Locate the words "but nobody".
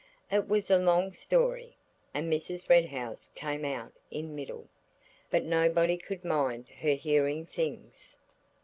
5.29-5.95